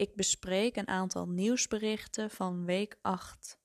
ik 0.00 0.14
bespreek 0.14 0.76
een 0.76 0.88
aantal 0.88 1.28
nieuwsberichten 1.28 2.30
van 2.30 2.64
week 2.64 2.98
8. 3.02 3.58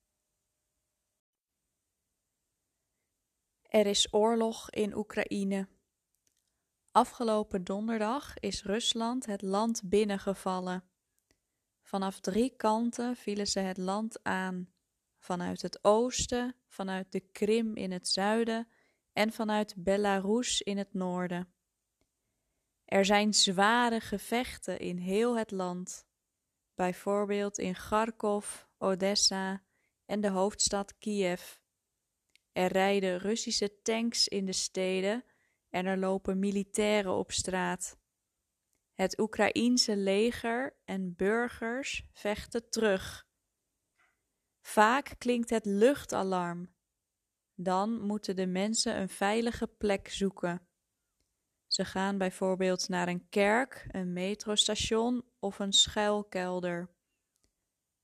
Er 3.61 3.85
is 3.85 4.13
oorlog 4.13 4.69
in 4.69 4.95
Oekraïne. 4.95 5.67
Afgelopen 6.91 7.63
donderdag 7.63 8.37
is 8.39 8.63
Rusland 8.63 9.25
het 9.25 9.41
land 9.41 9.89
binnengevallen. 9.89 10.83
Vanaf 11.81 12.19
drie 12.19 12.55
kanten 12.55 13.15
vielen 13.15 13.47
ze 13.47 13.59
het 13.59 13.77
land 13.77 14.23
aan: 14.23 14.73
vanuit 15.17 15.61
het 15.61 15.83
oosten, 15.83 16.55
vanuit 16.67 17.11
de 17.11 17.19
Krim 17.19 17.75
in 17.75 17.91
het 17.91 18.07
zuiden 18.07 18.67
en 19.13 19.31
vanuit 19.31 19.73
Belarus 19.77 20.61
in 20.61 20.77
het 20.77 20.93
noorden. 20.93 21.53
Er 22.85 23.05
zijn 23.05 23.33
zware 23.33 23.99
gevechten 23.99 24.79
in 24.79 24.97
heel 24.97 25.37
het 25.37 25.51
land 25.51 26.05
bijvoorbeeld 26.75 27.57
in 27.57 27.73
Kharkov, 27.73 28.63
Odessa 28.77 29.63
en 30.05 30.21
de 30.21 30.29
hoofdstad 30.29 30.97
Kiev. 30.97 31.55
Er 32.51 32.71
rijden 32.71 33.17
Russische 33.17 33.81
tanks 33.81 34.27
in 34.27 34.45
de 34.45 34.53
steden 34.53 35.23
en 35.69 35.85
er 35.85 35.97
lopen 35.97 36.39
militairen 36.39 37.13
op 37.13 37.31
straat. 37.31 37.97
Het 38.93 39.19
Oekraïense 39.19 39.97
leger 39.97 40.77
en 40.85 41.15
burgers 41.15 42.09
vechten 42.13 42.69
terug. 42.69 43.27
Vaak 44.61 45.15
klinkt 45.17 45.49
het 45.49 45.65
luchtalarm. 45.65 46.73
Dan 47.55 48.01
moeten 48.01 48.35
de 48.35 48.47
mensen 48.47 48.99
een 48.99 49.09
veilige 49.09 49.67
plek 49.67 50.09
zoeken. 50.09 50.64
Ze 51.75 51.85
gaan 51.85 52.17
bijvoorbeeld 52.17 52.89
naar 52.89 53.07
een 53.07 53.29
kerk, 53.29 53.85
een 53.87 54.13
metrostation 54.13 55.23
of 55.39 55.59
een 55.59 55.73
schuilkelder. 55.73 56.89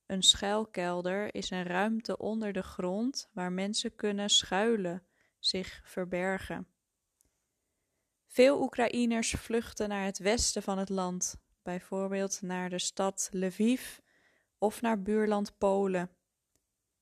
Een 0.05 0.23
schuilkelder 0.23 1.35
is 1.35 1.49
een 1.49 1.63
ruimte 1.63 2.17
onder 2.17 2.53
de 2.53 2.63
grond 2.63 3.29
waar 3.33 3.51
mensen 3.51 3.95
kunnen 3.95 4.29
schuilen, 4.29 5.05
zich 5.39 5.81
verbergen. 5.83 6.67
Veel 8.25 8.61
Oekraïners 8.61 9.31
vluchten 9.31 9.89
naar 9.89 10.05
het 10.05 10.17
westen 10.17 10.63
van 10.63 10.77
het 10.77 10.89
land, 10.89 11.35
bijvoorbeeld 11.63 12.41
naar 12.41 12.69
de 12.69 12.79
stad 12.79 13.29
Lviv 13.31 13.97
of 14.57 14.81
naar 14.81 15.01
buurland 15.01 15.57
Polen. 15.57 16.15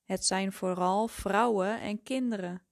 Het 0.04 0.26
zijn 0.26 0.52
vooral 0.52 1.08
vrouwen 1.08 1.82
en 1.82 2.04
kinderen. 2.04 2.69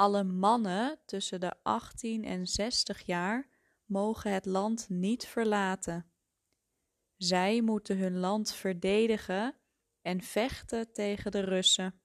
Alle 0.00 0.24
mannen 0.24 0.98
tussen 1.06 1.40
de 1.40 1.54
18 1.62 2.24
en 2.24 2.46
60 2.46 3.06
jaar 3.06 3.48
mogen 3.84 4.32
het 4.32 4.46
land 4.46 4.88
niet 4.88 5.26
verlaten. 5.26 6.12
Zij 7.16 7.60
moeten 7.60 7.98
hun 7.98 8.18
land 8.18 8.54
verdedigen 8.54 9.56
en 10.02 10.22
vechten 10.22 10.92
tegen 10.92 11.30
de 11.30 11.40
Russen. 11.40 12.00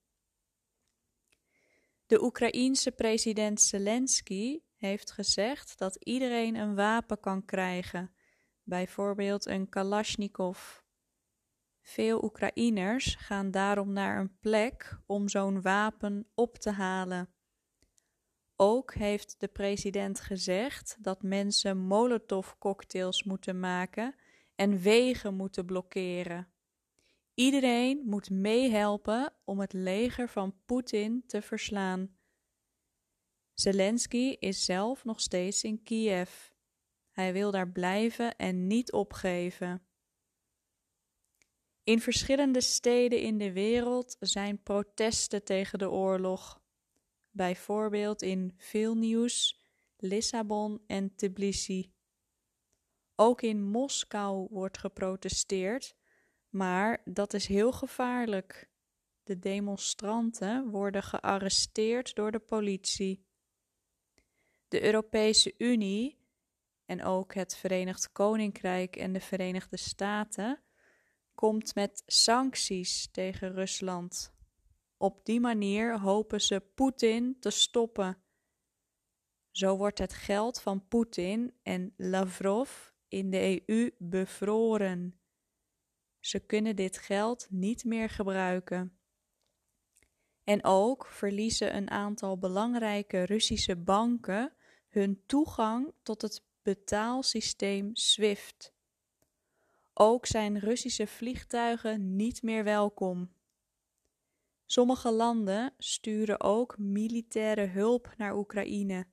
De 2.05 2.23
Oekraïense 2.23 2.91
president 2.91 3.61
Zelensky 3.61 4.59
heeft 4.75 5.11
gezegd 5.11 5.77
dat 5.77 5.95
iedereen 5.95 6.55
een 6.55 6.75
wapen 6.75 7.19
kan 7.19 7.45
krijgen, 7.45 8.15
bijvoorbeeld 8.63 9.45
een 9.45 9.69
Kalashnikov. 9.69 10.79
Veel 11.81 12.23
Oekraïners 12.23 13.15
gaan 13.15 13.51
daarom 13.51 13.93
naar 13.93 14.19
een 14.19 14.39
plek 14.39 14.99
om 15.05 15.29
zo'n 15.29 15.61
wapen 15.61 16.31
op 16.33 16.57
te 16.57 16.71
halen. 16.71 17.34
Ook 18.55 18.93
heeft 18.93 19.35
de 19.39 19.47
president 19.47 20.19
gezegd 20.19 20.97
dat 20.99 21.21
mensen 21.21 21.77
molotovcocktails 21.77 23.23
moeten 23.23 23.59
maken 23.59 24.15
en 24.55 24.79
wegen 24.79 25.33
moeten 25.33 25.65
blokkeren. 25.65 26.47
Iedereen 27.33 28.01
moet 28.05 28.29
meehelpen 28.29 29.33
om 29.43 29.59
het 29.59 29.73
leger 29.73 30.29
van 30.29 30.55
Poetin 30.65 31.23
te 31.27 31.41
verslaan. 31.41 32.17
Zelensky 33.53 34.35
is 34.39 34.65
zelf 34.65 35.03
nog 35.03 35.19
steeds 35.19 35.63
in 35.63 35.83
Kiev. 35.83 36.31
Hij 37.11 37.33
wil 37.33 37.51
daar 37.51 37.71
blijven 37.71 38.35
en 38.35 38.67
niet 38.67 38.91
opgeven. 38.91 39.87
In 41.83 42.01
verschillende 42.01 42.61
steden 42.61 43.19
in 43.19 43.37
de 43.37 43.51
wereld 43.51 44.15
zijn 44.19 44.63
protesten 44.63 45.43
tegen 45.43 45.79
de 45.79 45.89
oorlog 45.89 46.63
bijvoorbeeld 47.35 48.21
in 48.21 48.53
Vilnius, 48.57 49.61
Lissabon 49.97 50.81
en 50.87 51.15
Tbilisi. 51.15 51.93
Ook 53.15 53.41
in 53.41 53.63
Moskou 53.63 54.47
wordt 54.49 54.77
geprotesteerd, 54.77 55.95
maar 56.49 57.01
dat 57.05 57.33
is 57.33 57.47
heel 57.47 57.71
gevaarlijk. 57.71 58.69
De 59.23 59.39
demonstranten 59.39 60.69
worden 60.69 61.03
gearresteerd 61.03 62.15
door 62.15 62.31
de 62.31 62.39
politie. 62.39 63.25
De 64.67 64.83
Europese 64.83 65.53
Unie 65.57 66.17
en 66.85 67.03
ook 67.03 67.33
het 67.33 67.55
Verenigd 67.55 68.11
Koninkrijk 68.11 68.95
en 68.95 69.13
de 69.13 69.21
Verenigde 69.21 69.77
Staten 69.77 70.63
komt 71.33 71.75
met 71.75 72.03
sancties 72.05 73.11
tegen 73.11 73.53
Rusland. 73.53 74.34
Op 74.97 75.25
die 75.25 75.39
manier 75.39 75.99
hopen 75.99 76.41
ze 76.41 76.63
Poetin 76.75 77.39
te 77.39 77.49
stoppen. 77.49 78.17
Zo 79.51 79.77
wordt 79.77 79.97
het 79.97 80.13
geld 80.13 80.61
van 80.61 80.87
Poetin 80.87 81.53
en 81.63 81.93
Lavrov 81.97 82.89
in 83.07 83.29
de 83.29 83.63
EU 83.67 83.91
bevroren. 83.97 85.19
Ze 86.19 86.39
kunnen 86.39 86.75
dit 86.75 86.97
geld 86.97 87.47
niet 87.49 87.83
meer 87.83 88.09
gebruiken. 88.09 88.97
En 90.43 90.63
ook 90.63 91.05
verliezen 91.05 91.75
een 91.75 91.89
aantal 91.89 92.37
belangrijke 92.37 93.23
Russische 93.23 93.75
banken 93.75 94.53
hun 94.89 95.23
toegang 95.25 95.93
tot 96.03 96.21
het 96.21 96.45
betaalsysteem 96.61 97.95
SWIFT. 97.95 98.73
Ook 99.93 100.25
zijn 100.25 100.59
Russische 100.59 101.07
vliegtuigen 101.07 102.15
niet 102.15 102.41
meer 102.41 102.63
welkom. 102.63 103.34
Sommige 104.65 105.11
landen 105.11 105.73
sturen 105.77 106.41
ook 106.41 106.77
militaire 106.77 107.65
hulp 107.65 108.13
naar 108.17 108.37
Oekraïne, 108.37 109.07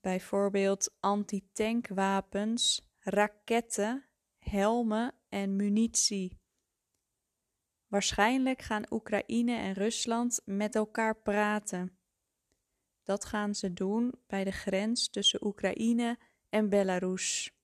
bijvoorbeeld 0.00 0.94
antitankwapens, 1.00 2.90
raketten, 2.98 4.08
helmen 4.38 5.14
en 5.28 5.56
munitie. 5.56 6.38
Waarschijnlijk 7.86 8.62
gaan 8.62 8.92
Oekraïne 8.92 9.56
en 9.56 9.72
Rusland 9.72 10.40
met 10.44 10.74
elkaar 10.74 11.16
praten. 11.16 11.98
Dat 13.02 13.24
gaan 13.24 13.54
ze 13.54 13.72
doen 13.72 14.14
bij 14.26 14.44
de 14.44 14.52
grens 14.52 15.08
tussen 15.08 15.46
Oekraïne 15.46 16.18
en 16.48 16.68
Belarus. 16.68 17.59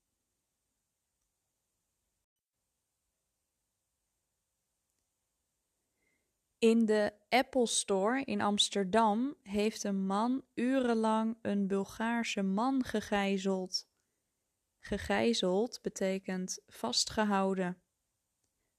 In 6.66 6.84
de 6.84 7.12
Apple 7.28 7.66
Store 7.66 8.24
in 8.24 8.40
Amsterdam 8.40 9.36
heeft 9.42 9.84
een 9.84 10.06
man 10.06 10.44
urenlang 10.54 11.38
een 11.42 11.66
Bulgaarse 11.66 12.42
man 12.42 12.84
gegijzeld. 12.84 13.88
Gegijzeld 14.78 15.78
betekent 15.82 16.58
vastgehouden. 16.66 17.82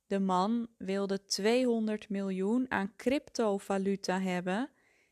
De 0.06 0.19
man 0.19 0.68
wilde 0.78 1.25
200 1.25 2.10
miljoen 2.10 2.72
aan 2.72 2.95
cryptovaluta 2.95 4.19
hebben 4.19 4.69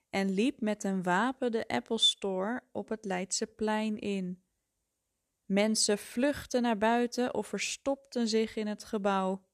en 0.10 0.32
liep 0.32 0.62
met 0.62 0.84
een 0.84 1.04
wapen 1.04 1.52
de 1.52 1.68
Apple 1.68 2.00
Store 2.00 2.64
op 2.72 2.90
het 2.90 3.06
Leidseplein 3.06 4.00
in. 4.00 4.44
Mensen 5.46 5.98
vluchtten 5.98 6.62
naar 6.62 6.78
buiten 6.78 7.34
of 7.34 7.48
verstopten 7.48 8.28
zich 8.28 8.56
in 8.56 8.68
het 8.68 8.84
gebouw. 8.84 9.45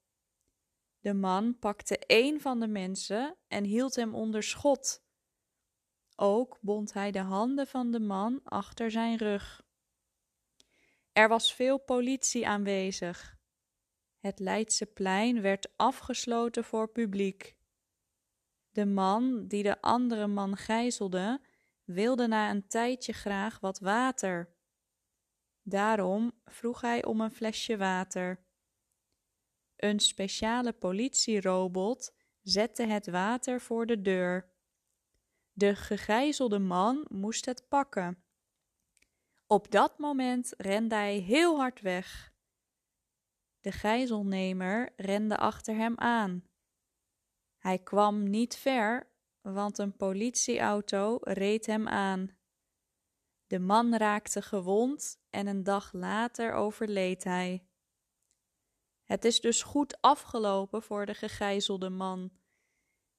De 1.01 1.13
man 1.13 1.59
pakte 1.59 2.01
een 2.07 2.41
van 2.41 2.59
de 2.59 2.67
mensen 2.67 3.37
en 3.47 3.63
hield 3.63 3.95
hem 3.95 4.15
onder 4.15 4.43
schot. 4.43 5.03
Ook 6.15 6.57
bond 6.61 6.93
hij 6.93 7.11
de 7.11 7.19
handen 7.19 7.67
van 7.67 7.91
de 7.91 7.99
man 7.99 8.39
achter 8.43 8.91
zijn 8.91 9.17
rug. 9.17 9.63
Er 11.11 11.27
was 11.27 11.53
veel 11.53 11.79
politie 11.79 12.47
aanwezig. 12.47 13.39
Het 14.19 14.39
Leidseplein 14.39 15.41
werd 15.41 15.67
afgesloten 15.75 16.63
voor 16.63 16.87
publiek. 16.87 17.55
De 18.71 18.85
man 18.85 19.47
die 19.47 19.63
de 19.63 19.81
andere 19.81 20.27
man 20.27 20.57
gijzelde, 20.57 21.41
wilde 21.83 22.27
na 22.27 22.49
een 22.49 22.67
tijdje 22.67 23.13
graag 23.13 23.59
wat 23.59 23.79
water. 23.79 24.53
Daarom 25.61 26.31
vroeg 26.45 26.81
hij 26.81 27.05
om 27.05 27.21
een 27.21 27.31
flesje 27.31 27.77
water. 27.77 28.43
Een 29.81 29.99
speciale 29.99 30.73
politierobot 30.73 32.13
zette 32.41 32.83
het 32.83 33.09
water 33.09 33.61
voor 33.61 33.85
de 33.85 34.01
deur. 34.01 34.51
De 35.51 35.75
gegijzelde 35.75 36.59
man 36.59 37.05
moest 37.09 37.45
het 37.45 37.67
pakken. 37.67 38.23
Op 39.45 39.71
dat 39.71 39.97
moment 39.97 40.53
rende 40.57 40.95
hij 40.95 41.17
heel 41.17 41.57
hard 41.57 41.81
weg. 41.81 42.33
De 43.59 43.71
gijzelnemer 43.71 44.93
rende 44.95 45.37
achter 45.37 45.75
hem 45.75 45.97
aan. 45.97 46.43
Hij 47.57 47.79
kwam 47.79 48.29
niet 48.29 48.55
ver, 48.55 49.11
want 49.41 49.77
een 49.77 49.95
politieauto 49.95 51.17
reed 51.21 51.65
hem 51.65 51.87
aan. 51.87 52.37
De 53.47 53.59
man 53.59 53.95
raakte 53.95 54.41
gewond 54.41 55.23
en 55.29 55.47
een 55.47 55.63
dag 55.63 55.93
later 55.93 56.53
overleed 56.53 57.23
hij. 57.23 57.65
Het 59.11 59.25
is 59.25 59.41
dus 59.41 59.63
goed 59.63 60.01
afgelopen 60.01 60.83
voor 60.83 61.05
de 61.05 61.13
gegijzelde 61.13 61.89
man. 61.89 62.31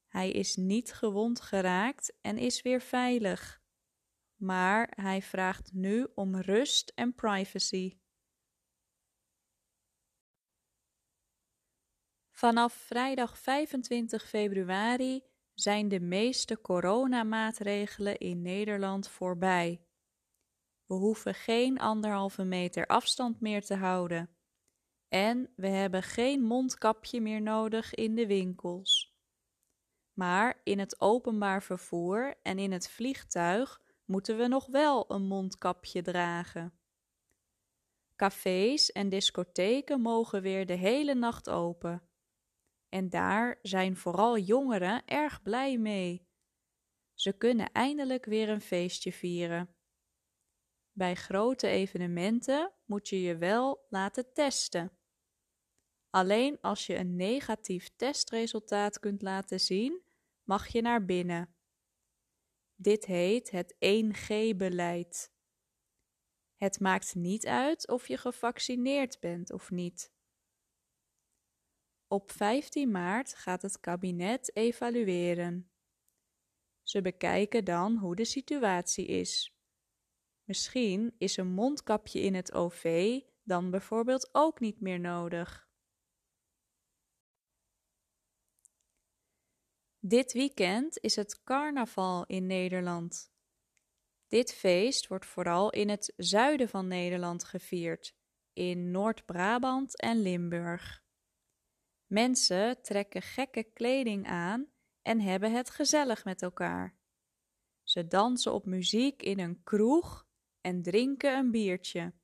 Hij 0.08 0.30
is 0.30 0.56
niet 0.56 0.92
gewond 0.92 1.40
geraakt 1.40 2.12
en 2.20 2.38
is 2.38 2.62
weer 2.62 2.80
veilig. 2.80 3.62
Maar 4.36 4.92
hij 4.94 5.22
vraagt 5.22 5.72
nu 5.72 6.06
om 6.14 6.36
rust 6.36 6.92
en 6.94 7.14
privacy. 7.14 7.98
Vanaf 12.30 12.72
vrijdag 12.72 13.38
25 13.38 14.28
februari 14.28 15.22
zijn 15.54 15.88
de 15.88 16.00
meeste 16.00 16.60
coronamaatregelen 16.60 18.18
in 18.18 18.42
Nederland 18.42 19.08
voorbij. 19.08 19.86
We 20.86 20.94
hoeven 20.94 21.34
geen 21.34 21.78
anderhalve 21.78 22.44
meter 22.44 22.86
afstand 22.86 23.40
meer 23.40 23.64
te 23.64 23.74
houden. 23.74 24.36
En 25.12 25.52
we 25.56 25.68
hebben 25.68 26.02
geen 26.02 26.42
mondkapje 26.42 27.20
meer 27.20 27.42
nodig 27.42 27.94
in 27.94 28.14
de 28.14 28.26
winkels. 28.26 29.16
Maar 30.12 30.60
in 30.64 30.78
het 30.78 31.00
openbaar 31.00 31.62
vervoer 31.62 32.34
en 32.42 32.58
in 32.58 32.72
het 32.72 32.90
vliegtuig 32.90 33.80
moeten 34.04 34.36
we 34.36 34.46
nog 34.46 34.66
wel 34.66 35.04
een 35.10 35.22
mondkapje 35.22 36.02
dragen. 36.02 36.72
Cafés 38.16 38.92
en 38.92 39.08
discotheken 39.08 40.00
mogen 40.00 40.42
weer 40.42 40.66
de 40.66 40.76
hele 40.76 41.14
nacht 41.14 41.48
open. 41.48 42.02
En 42.88 43.10
daar 43.10 43.58
zijn 43.62 43.96
vooral 43.96 44.38
jongeren 44.38 45.06
erg 45.06 45.42
blij 45.42 45.78
mee. 45.78 46.26
Ze 47.14 47.32
kunnen 47.32 47.72
eindelijk 47.72 48.24
weer 48.24 48.48
een 48.48 48.60
feestje 48.60 49.12
vieren. 49.12 49.74
Bij 50.92 51.14
grote 51.14 51.66
evenementen 51.68 52.72
moet 52.84 53.08
je 53.08 53.20
je 53.20 53.36
wel 53.36 53.86
laten 53.88 54.32
testen. 54.32 54.92
Alleen 56.12 56.60
als 56.60 56.86
je 56.86 56.96
een 56.96 57.16
negatief 57.16 57.90
testresultaat 57.96 58.98
kunt 58.98 59.22
laten 59.22 59.60
zien, 59.60 60.02
mag 60.42 60.68
je 60.68 60.82
naar 60.82 61.04
binnen. 61.04 61.54
Dit 62.74 63.04
heet 63.04 63.50
het 63.50 63.74
1G-beleid. 63.74 65.32
Het 66.56 66.80
maakt 66.80 67.14
niet 67.14 67.46
uit 67.46 67.88
of 67.88 68.08
je 68.08 68.16
gevaccineerd 68.16 69.20
bent 69.20 69.52
of 69.52 69.70
niet. 69.70 70.12
Op 72.06 72.30
15 72.30 72.90
maart 72.90 73.34
gaat 73.34 73.62
het 73.62 73.80
kabinet 73.80 74.56
evalueren. 74.56 75.70
Ze 76.82 77.02
bekijken 77.02 77.64
dan 77.64 77.96
hoe 77.96 78.16
de 78.16 78.24
situatie 78.24 79.06
is. 79.06 79.56
Misschien 80.44 81.14
is 81.18 81.36
een 81.36 81.52
mondkapje 81.52 82.20
in 82.20 82.34
het 82.34 82.52
OV 82.52 83.20
dan 83.42 83.70
bijvoorbeeld 83.70 84.28
ook 84.32 84.60
niet 84.60 84.80
meer 84.80 85.00
nodig. 85.00 85.70
Dit 90.04 90.32
weekend 90.32 90.98
is 90.98 91.16
het 91.16 91.42
carnaval 91.42 92.26
in 92.26 92.46
Nederland. 92.46 93.32
Dit 94.28 94.54
feest 94.54 95.06
wordt 95.06 95.26
vooral 95.26 95.70
in 95.70 95.88
het 95.88 96.12
zuiden 96.16 96.68
van 96.68 96.86
Nederland 96.86 97.44
gevierd, 97.44 98.14
in 98.52 98.90
Noord-Brabant 98.90 100.00
en 100.00 100.22
Limburg. 100.22 101.04
Mensen 102.06 102.82
trekken 102.82 103.22
gekke 103.22 103.62
kleding 103.62 104.26
aan 104.26 104.72
en 105.02 105.20
hebben 105.20 105.52
het 105.52 105.70
gezellig 105.70 106.24
met 106.24 106.42
elkaar. 106.42 106.96
Ze 107.82 108.06
dansen 108.06 108.52
op 108.52 108.66
muziek 108.66 109.22
in 109.22 109.38
een 109.38 109.62
kroeg 109.62 110.26
en 110.60 110.82
drinken 110.82 111.36
een 111.36 111.50
biertje. 111.50 112.14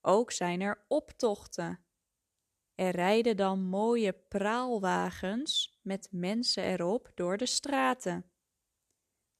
Ook 0.00 0.30
zijn 0.30 0.60
er 0.60 0.84
optochten. 0.88 1.84
Er 2.82 2.90
rijden 2.90 3.36
dan 3.36 3.60
mooie 3.60 4.12
praalwagens 4.12 5.78
met 5.82 6.08
mensen 6.10 6.64
erop 6.64 7.10
door 7.14 7.36
de 7.36 7.46
straten. 7.46 8.30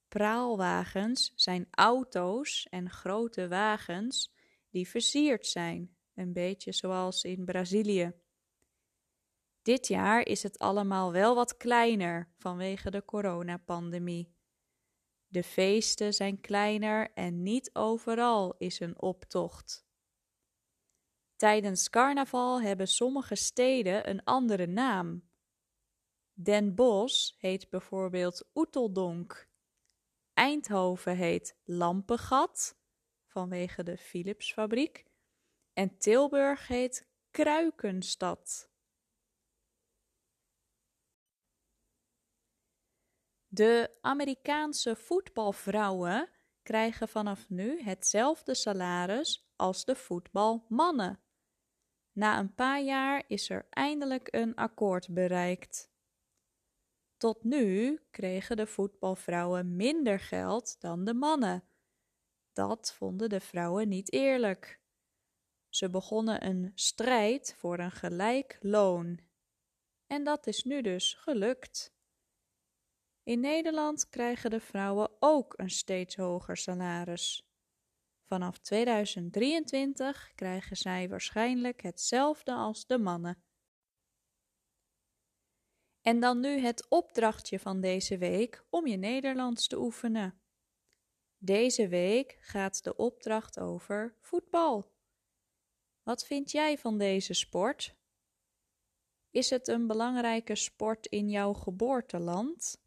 Praalwagens 0.09 1.33
zijn 1.35 1.67
auto's 1.71 2.67
en 2.71 2.91
grote 2.91 3.49
wagens 3.49 4.35
die 4.71 4.89
versierd 4.89 5.47
zijn, 5.47 5.97
een 6.15 6.33
beetje 6.33 6.73
zoals 6.73 7.25
in 7.25 7.45
Brazilië. 7.45 8.13
Dit 9.63 9.87
jaar 9.87 10.27
is 10.27 10.43
het 10.43 10.59
allemaal 10.59 11.13
wel 11.13 11.35
wat 11.35 11.57
kleiner 11.57 12.33
vanwege 12.39 12.91
de 12.91 13.05
coronapandemie. 13.05 14.35
De 15.29 15.43
feesten 15.43 16.15
zijn 16.15 16.41
kleiner 16.41 17.13
en 17.15 17.43
niet 17.43 17.71
overal 17.73 18.55
is 18.59 18.81
een 18.81 19.01
optocht. 19.01 19.87
Tijdens 21.43 21.91
carnaval 21.91 22.61
hebben 22.61 22.89
sommige 22.89 23.35
steden 23.35 24.09
een 24.09 24.25
andere 24.25 24.67
naam. 24.67 25.31
Den 26.33 26.75
Bosch 26.75 27.35
heet 27.39 27.71
bijvoorbeeld 27.71 28.49
Oeteldonk. 28.55 29.49
Eindhoven 30.33 31.17
heet 31.17 31.57
Lampengat 31.65 32.79
vanwege 33.27 33.83
de 33.83 33.97
Philipsfabriek 33.97 35.05
en 35.73 35.99
Tilburg 35.99 36.69
heet 36.69 37.09
Kruikenstad. 37.31 38.71
De 43.47 43.99
Amerikaanse 44.01 44.97
voetbalvrouwen 44.97 46.31
krijgen 46.63 47.09
vanaf 47.09 47.49
nu 47.49 47.83
hetzelfde 47.83 48.55
salaris 48.55 49.53
als 49.57 49.85
de 49.85 49.95
voetbalmannen. 49.97 51.22
Na 52.13 52.39
een 52.39 52.55
paar 52.55 52.83
jaar 52.83 53.25
is 53.27 53.51
er 53.51 53.67
eindelijk 53.71 54.29
een 54.31 54.55
akkoord 54.55 55.15
bereikt. 55.15 55.91
Tot 57.17 57.45
nu 57.45 58.01
kregen 58.11 58.57
de 58.57 58.67
voetbalvrouwen 58.67 59.77
minder 59.77 60.21
geld 60.21 60.81
dan 60.81 61.05
de 61.05 61.15
mannen. 61.15 61.65
Dat 62.53 62.93
vonden 62.93 63.29
de 63.29 63.41
vrouwen 63.41 63.89
niet 63.89 64.13
eerlijk. 64.13 64.81
Ze 65.69 65.91
begonnen 65.91 66.47
een 66.47 66.73
strijd 66.75 67.55
voor 67.59 67.79
een 67.79 67.93
gelijk 67.93 68.59
loon. 68.61 69.21
En 70.07 70.25
dat 70.25 70.47
is 70.47 70.65
nu 70.65 70.83
dus 70.83 71.15
gelukt. 71.15 71.95
In 73.23 73.41
Nederland 73.41 74.09
krijgen 74.09 74.51
de 74.51 74.61
vrouwen 74.61 75.11
ook 75.19 75.55
een 75.57 75.71
steeds 75.71 76.17
hoger 76.17 76.57
salaris. 76.57 77.52
Vanaf 78.33 78.59
2023 78.59 80.33
krijgen 80.35 80.77
zij 80.77 81.09
waarschijnlijk 81.09 81.83
hetzelfde 81.83 82.53
als 82.53 82.87
de 82.87 82.99
mannen. 82.99 83.45
En 86.01 86.21
dan 86.21 86.41
nu 86.41 86.59
het 86.59 86.89
opdrachtje 86.89 87.59
van 87.59 87.81
deze 87.81 88.19
week 88.19 88.65
om 88.71 88.87
je 88.87 88.97
Nederlands 88.97 89.67
te 89.67 89.79
oefenen. 89.79 90.41
Deze 91.39 91.89
week 91.89 92.39
gaat 92.41 92.85
de 92.85 92.97
opdracht 92.97 93.59
over 93.59 94.17
voetbal. 94.21 94.93
Wat 96.03 96.27
vind 96.27 96.51
jij 96.51 96.79
van 96.79 96.99
deze 96.99 97.35
sport? 97.35 97.97
Is 99.31 99.51
het 99.51 99.69
een 99.69 99.87
belangrijke 99.87 100.55
sport 100.55 101.07
in 101.07 101.29
jouw 101.29 101.53
geboorteland? 101.53 102.83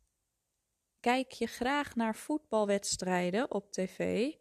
Kijk 0.99 1.31
je 1.31 1.47
graag 1.47 1.95
naar 1.95 2.15
voetbalwedstrijden 2.15 3.51
op 3.51 3.71
tv? 3.71 4.31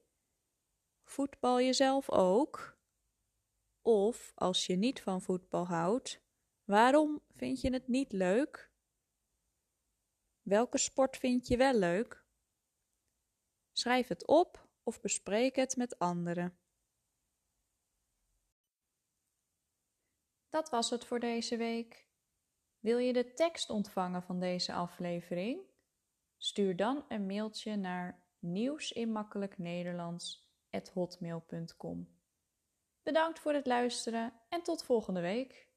Voetbal 1.05 1.59
je 1.59 1.73
zelf 1.73 2.11
ook? 2.11 2.79
Of 3.83 4.33
als 4.35 4.67
je 4.67 4.77
niet 4.77 5.03
van 5.03 5.23
voetbal 5.23 5.67
houdt, 5.67 6.23
waarom 6.65 7.23
vind 7.35 7.61
je 7.61 7.73
het 7.73 7.89
niet 7.89 8.13
leuk? 8.13 8.73
Welke 10.43 10.79
sport 10.79 11.17
vind 11.17 11.47
je 11.47 11.57
wel 11.57 11.75
leuk? 11.75 12.25
Schrijf 13.73 14.09
het 14.09 14.27
op 14.27 14.69
of 14.83 15.01
bespreek 15.01 15.57
het 15.57 15.77
met 15.77 15.99
anderen. 15.99 16.59
Dat 20.49 20.71
was 20.71 20.91
het 20.91 21.05
voor 21.05 21.21
deze 21.21 21.57
week. 21.57 22.09
Wil 22.79 22.99
je 22.99 23.13
de 23.13 23.33
tekst 23.33 23.71
ontvangen 23.71 24.23
van 24.23 24.41
deze 24.41 24.73
aflevering? 24.73 25.61
Stuur 26.37 26.77
dan 26.77 27.05
een 27.09 27.27
mailtje 27.27 27.77
naar 27.77 28.27
nieuwsinmakkelijknederlands.hotmail.com 30.75 32.09
Bedankt 33.03 33.39
voor 33.39 33.53
het 33.53 33.67
luisteren 33.67 34.33
en 34.49 34.63
tot 34.63 34.85
volgende 34.85 35.21
week. 35.21 35.69